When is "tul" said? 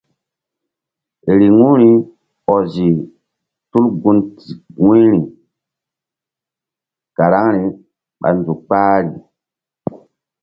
3.71-3.85